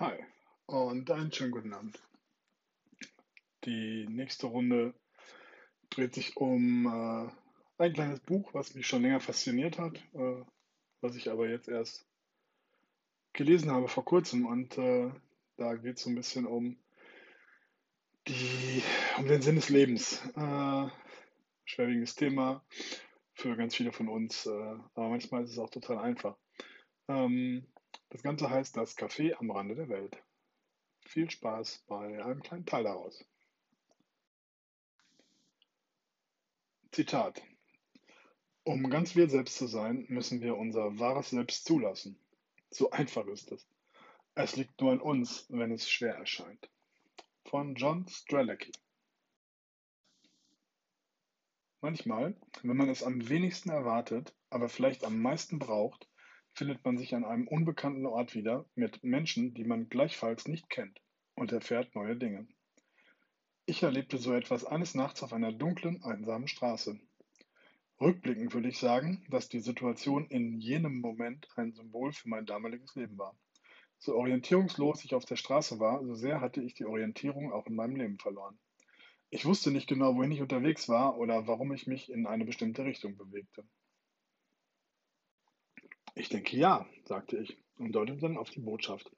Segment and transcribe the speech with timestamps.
[0.00, 0.16] Hi
[0.66, 2.00] und einen schönen guten Abend.
[3.64, 4.94] Die nächste Runde
[5.90, 10.44] dreht sich um äh, ein kleines Buch, was mich schon länger fasziniert hat, äh,
[11.00, 12.06] was ich aber jetzt erst
[13.32, 14.46] gelesen habe vor kurzem.
[14.46, 15.10] Und äh,
[15.56, 16.78] da geht es so ein bisschen um,
[18.28, 18.84] die,
[19.16, 20.24] um den Sinn des Lebens.
[20.36, 20.86] Äh,
[21.64, 22.64] schwerwiegendes Thema
[23.34, 24.50] für ganz viele von uns, äh,
[24.94, 26.36] aber manchmal ist es auch total einfach.
[27.08, 27.66] Ähm,
[28.10, 30.22] das Ganze heißt das Café am Rande der Welt.
[31.06, 33.24] Viel Spaß bei einem kleinen Teil daraus.
[36.92, 37.42] Zitat.
[38.64, 42.18] Um ganz wir selbst zu sein, müssen wir unser wahres Selbst zulassen.
[42.70, 43.66] So einfach ist es.
[44.34, 46.70] Es liegt nur an uns, wenn es schwer erscheint.
[47.44, 48.72] Von John Strzelecki.
[51.80, 56.08] Manchmal, wenn man es am wenigsten erwartet, aber vielleicht am meisten braucht,
[56.58, 61.00] findet man sich an einem unbekannten Ort wieder mit Menschen, die man gleichfalls nicht kennt
[61.36, 62.48] und erfährt neue Dinge.
[63.64, 66.98] Ich erlebte so etwas eines Nachts auf einer dunklen, einsamen Straße.
[68.00, 72.96] Rückblickend würde ich sagen, dass die Situation in jenem Moment ein Symbol für mein damaliges
[72.96, 73.38] Leben war.
[73.98, 77.76] So orientierungslos ich auf der Straße war, so sehr hatte ich die Orientierung auch in
[77.76, 78.58] meinem Leben verloren.
[79.30, 82.84] Ich wusste nicht genau, wohin ich unterwegs war oder warum ich mich in eine bestimmte
[82.84, 83.64] Richtung bewegte.
[86.18, 89.08] Ich denke ja, sagte ich und deutete dann auf die Botschaft.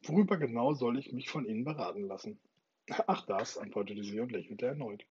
[0.00, 2.40] Worüber genau soll ich mich von Ihnen beraten lassen?
[3.06, 5.04] Ach das, antwortete sie und lächelte erneut.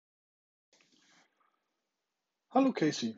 [2.49, 3.15] Hallo Casey,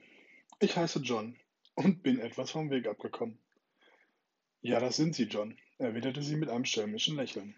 [0.59, 1.37] ich heiße John
[1.75, 3.39] und bin etwas vom Weg abgekommen.
[4.61, 7.55] Ja, das sind Sie, John, erwiderte sie mit einem schelmischen Lächeln.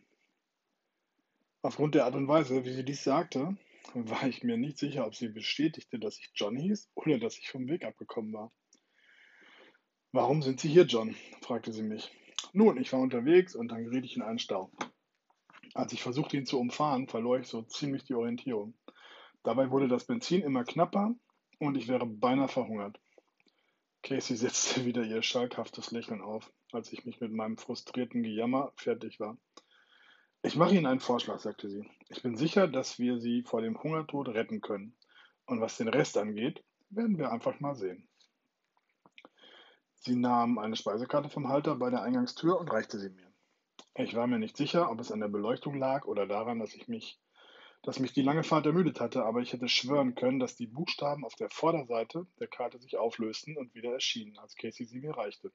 [1.64, 3.58] Aufgrund der Art und Weise, wie sie dies sagte,
[3.96, 7.50] war ich mir nicht sicher, ob sie bestätigte, dass ich John hieß oder dass ich
[7.50, 8.52] vom Weg abgekommen war.
[10.16, 11.14] Warum sind Sie hier, John?
[11.42, 12.10] fragte sie mich.
[12.54, 14.72] Nun, ich war unterwegs und dann geriet ich in einen Stau.
[15.74, 18.76] Als ich versuchte, ihn zu umfahren, verlor ich so ziemlich die Orientierung.
[19.44, 21.14] Dabei wurde das Benzin immer knapper
[21.60, 22.98] und ich wäre beinahe verhungert.
[24.04, 29.20] Casey setzte wieder ihr schalkhaftes Lächeln auf, als ich mich mit meinem frustrierten Gejammer fertig
[29.20, 29.38] war.
[30.44, 31.84] Ich mache Ihnen einen Vorschlag, sagte sie.
[32.08, 34.96] Ich bin sicher, dass wir Sie vor dem Hungertod retten können.
[35.46, 38.08] Und was den Rest angeht, werden wir einfach mal sehen.
[40.06, 43.34] Sie nahm eine Speisekarte vom Halter bei der Eingangstür und reichte sie mir.
[43.96, 46.88] Ich war mir nicht sicher, ob es an der Beleuchtung lag oder daran, dass ich
[46.88, 47.20] mich,
[47.82, 51.26] dass mich die lange Fahrt ermüdet hatte, aber ich hätte schwören können, dass die Buchstaben
[51.26, 55.52] auf der Vorderseite der Karte sich auflösten und wieder erschienen, als Casey sie mir reichte.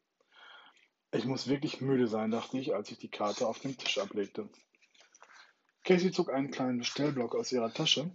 [1.12, 4.48] Ich muss wirklich müde sein, dachte ich, als ich die Karte auf dem Tisch ablegte.
[5.84, 8.10] Casey zog einen kleinen Bestellblock aus ihrer Tasche.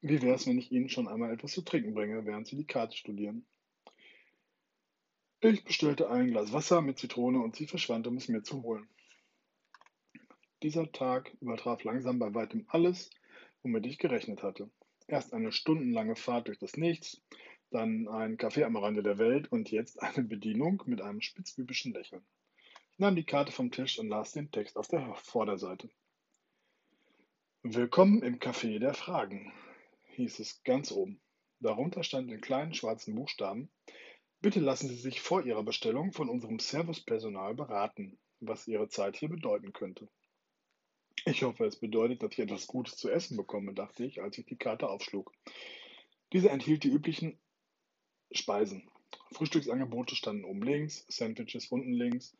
[0.00, 2.66] Wie wäre es, wenn ich Ihnen schon einmal etwas zu trinken bringe, während Sie die
[2.66, 3.46] Karte studieren?
[5.40, 8.88] Ich bestellte ein Glas Wasser mit Zitrone und sie verschwand, um es mir zu holen.
[10.62, 13.10] Dieser Tag übertraf langsam bei weitem alles,
[13.62, 14.70] womit ich gerechnet hatte.
[15.06, 17.20] Erst eine stundenlange Fahrt durch das Nichts,
[17.70, 22.24] dann ein Café am Rande der Welt und jetzt eine Bedienung mit einem spitzbübischen Lächeln.
[22.92, 25.90] Ich nahm die Karte vom Tisch und las den Text auf der Vorderseite.
[27.62, 29.52] Willkommen im Café der Fragen,
[30.14, 31.20] hieß es ganz oben.
[31.60, 33.68] Darunter stand in kleinen schwarzen Buchstaben
[34.40, 39.28] Bitte lassen Sie sich vor Ihrer Bestellung von unserem Servicepersonal beraten, was Ihre Zeit hier
[39.28, 40.08] bedeuten könnte.
[41.24, 44.46] Ich hoffe, es bedeutet, dass ich etwas Gutes zu essen bekomme, dachte ich, als ich
[44.46, 45.32] die Karte aufschlug.
[46.32, 47.38] Diese enthielt die üblichen
[48.30, 48.88] Speisen.
[49.32, 52.36] Frühstücksangebote standen oben links, Sandwiches unten links,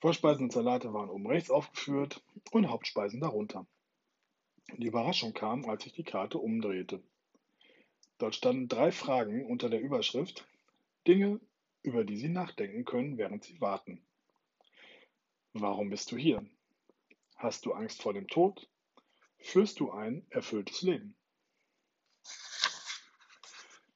[0.00, 3.66] Vorspeisen und Salate waren oben rechts aufgeführt und Hauptspeisen darunter.
[4.76, 7.02] Die Überraschung kam, als ich die Karte umdrehte.
[8.18, 10.46] Dort standen drei Fragen unter der Überschrift
[11.06, 11.40] Dinge,
[11.82, 14.04] über die Sie nachdenken können, während Sie warten.
[15.52, 16.44] Warum bist du hier?
[17.36, 18.68] Hast du Angst vor dem Tod?
[19.38, 21.16] Führst du ein erfülltes Leben?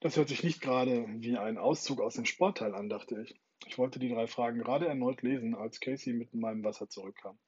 [0.01, 3.41] Das hört sich nicht gerade wie ein Auszug aus dem Sportteil an, dachte ich.
[3.67, 7.39] Ich wollte die drei Fragen gerade erneut lesen, als Casey mit meinem Wasser zurückkam.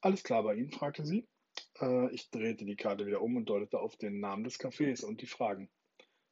[0.00, 0.70] Alles klar bei Ihnen?
[0.70, 1.26] fragte sie.
[1.80, 5.20] Äh, ich drehte die Karte wieder um und deutete auf den Namen des Cafés und
[5.20, 5.68] die Fragen.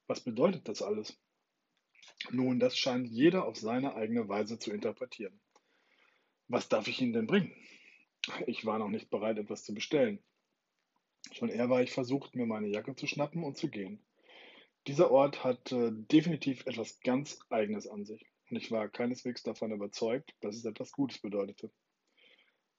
[0.07, 1.19] Was bedeutet das alles?
[2.31, 5.41] Nun, das scheint jeder auf seine eigene Weise zu interpretieren.
[6.49, 7.53] Was darf ich Ihnen denn bringen?
[8.47, 10.23] Ich war noch nicht bereit, etwas zu bestellen.
[11.33, 14.05] Schon eher war ich versucht, mir meine Jacke zu schnappen und zu gehen.
[14.87, 19.73] Dieser Ort hat äh, definitiv etwas ganz Eigenes an sich und ich war keineswegs davon
[19.73, 21.71] überzeugt, dass es etwas Gutes bedeutete.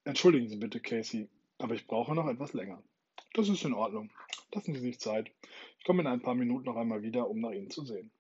[0.06, 2.82] Entschuldigen Sie bitte, Casey, aber ich brauche noch etwas länger.
[3.34, 4.10] Das ist in Ordnung.
[4.54, 5.30] Lassen Sie sich Zeit.
[5.80, 8.12] Ich komme in ein paar Minuten noch einmal wieder, um nach Ihnen zu sehen.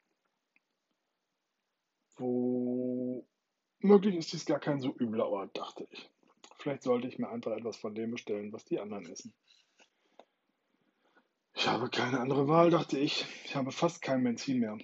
[2.18, 6.10] Womöglich ist dies gar kein so übler Ort, dachte ich.
[6.58, 9.34] Vielleicht sollte ich mir einfach etwas von dem bestellen, was die anderen essen.
[11.56, 13.25] Ich habe keine andere Wahl, dachte ich.
[13.46, 14.78] Ich habe fast kein Benzin mehr.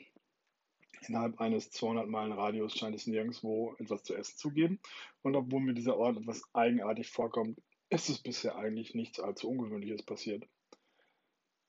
[1.07, 4.79] Innerhalb eines 200 Meilen Radius scheint es nirgendwo etwas zu essen zu geben.
[5.21, 10.03] Und obwohl mir dieser Ort etwas eigenartig vorkommt, ist es bisher eigentlich nichts allzu Ungewöhnliches
[10.03, 10.47] passiert.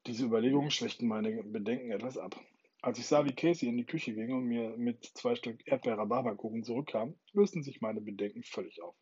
[0.06, 2.38] Diese Überlegungen schwächten meine Bedenken etwas ab.
[2.84, 6.64] Als ich sah, wie Casey in die Küche ging und mir mit zwei Stück Erdbeer-Rhabarberkuchen
[6.64, 8.94] zurückkam, lösten sich meine Bedenken völlig auf.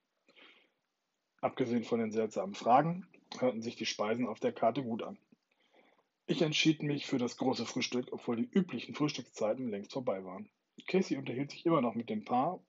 [1.41, 3.09] Abgesehen von den seltsamen Fragen
[3.41, 5.19] hörten sich die Speisen auf der Karte gut an.
[6.27, 10.49] Ich entschied mich für das große Frühstück, obwohl die üblichen Frühstückszeiten längst vorbei waren.
[10.87, 12.63] Casey unterhielt sich immer noch mit dem Paar,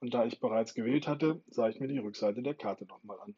[0.00, 3.34] und da ich bereits gewählt hatte, sah ich mir die Rückseite der Karte nochmal an.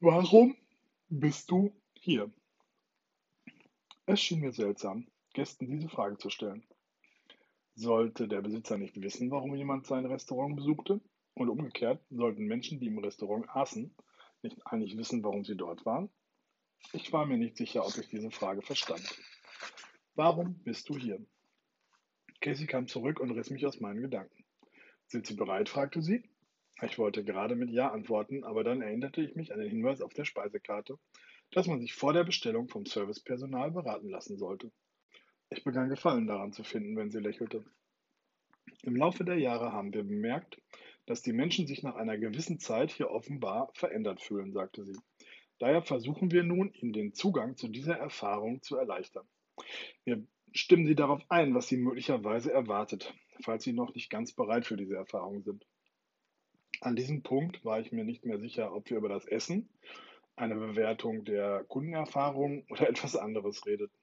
[0.00, 0.54] Warum
[1.08, 2.30] bist du hier?
[4.04, 6.64] Es schien mir seltsam, Gästen diese Frage zu stellen.
[7.74, 11.00] Sollte der Besitzer nicht wissen, warum jemand sein Restaurant besuchte?
[11.34, 13.94] Und umgekehrt, sollten Menschen, die im Restaurant aßen,
[14.42, 16.10] nicht eigentlich wissen, warum sie dort waren?
[16.92, 19.04] Ich war mir nicht sicher, ob ich diese Frage verstand.
[20.14, 21.24] Warum bist du hier?
[22.40, 24.44] Casey kam zurück und riss mich aus meinen Gedanken.
[25.06, 25.68] Sind Sie bereit?
[25.68, 26.24] fragte sie.
[26.82, 30.14] Ich wollte gerade mit Ja antworten, aber dann erinnerte ich mich an den Hinweis auf
[30.14, 30.98] der Speisekarte,
[31.50, 34.72] dass man sich vor der Bestellung vom Servicepersonal beraten lassen sollte.
[35.50, 37.64] Ich begann Gefallen daran zu finden, wenn sie lächelte.
[38.82, 40.60] Im Laufe der Jahre haben wir bemerkt,
[41.06, 44.96] dass die Menschen sich nach einer gewissen Zeit hier offenbar verändert fühlen, sagte sie.
[45.58, 49.26] Daher versuchen wir nun, Ihnen den Zugang zu dieser Erfahrung zu erleichtern.
[50.04, 53.12] Wir stimmen Sie darauf ein, was Sie möglicherweise erwartet,
[53.42, 55.66] falls Sie noch nicht ganz bereit für diese Erfahrung sind.
[56.80, 59.68] An diesem Punkt war ich mir nicht mehr sicher, ob wir über das Essen,
[60.36, 63.99] eine Bewertung der Kundenerfahrung oder etwas anderes redeten.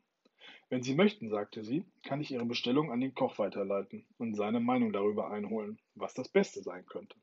[0.70, 4.60] Wenn Sie möchten, sagte sie, kann ich Ihre Bestellung an den Koch weiterleiten und seine
[4.60, 7.16] Meinung darüber einholen, was das Beste sein könnte.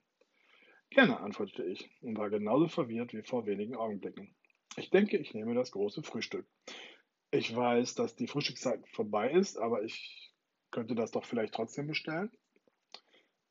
[0.91, 4.35] Gerne, antwortete ich und war genauso verwirrt wie vor wenigen Augenblicken.
[4.77, 6.47] Ich denke, ich nehme das große Frühstück.
[7.31, 10.33] Ich weiß, dass die Frühstückszeit vorbei ist, aber ich
[10.71, 12.31] könnte das doch vielleicht trotzdem bestellen.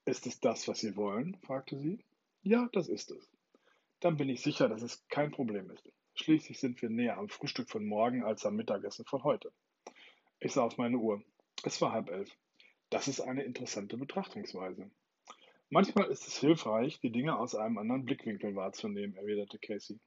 [0.06, 1.38] Ist es das, was Sie wollen?
[1.44, 2.04] fragte sie.
[2.42, 3.30] Ja, das ist es.
[4.00, 5.90] Dann bin ich sicher, dass es kein Problem ist.
[6.16, 9.52] Schließlich sind wir näher am Frühstück von morgen als am Mittagessen von heute.
[10.44, 11.24] Ich sah auf meine Uhr.
[11.64, 12.30] Es war halb elf.
[12.90, 14.92] Das ist eine interessante Betrachtungsweise.
[15.70, 20.02] Manchmal ist es hilfreich, die Dinge aus einem anderen Blickwinkel wahrzunehmen, erwiderte Casey.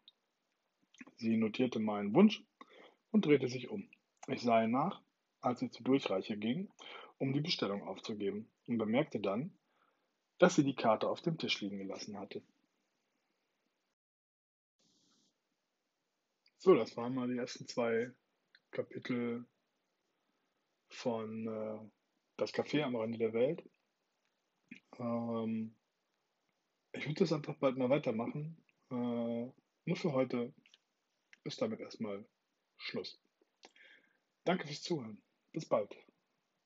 [1.17, 2.45] Sie notierte meinen Wunsch
[3.13, 3.89] und drehte sich um.
[4.29, 5.01] Ich sah ihr nach,
[5.41, 6.69] als sie zur Durchreiche ging,
[7.17, 9.57] um die Bestellung aufzugeben, und bemerkte dann,
[10.37, 12.43] dass sie die Karte auf dem Tisch liegen gelassen hatte.
[16.59, 18.13] So, das waren mal die ersten zwei
[18.71, 19.47] Kapitel
[20.89, 21.91] von äh,
[22.37, 23.69] Das Café am Rande der Welt.
[24.99, 25.75] Ähm,
[26.93, 28.57] ich würde das einfach bald mal weitermachen.
[28.91, 30.53] Äh, nur für heute
[31.45, 32.25] ist damit erstmal
[32.79, 33.21] Schluss.
[34.45, 35.23] Danke fürs Zuhören.
[35.53, 35.97] Bis bald.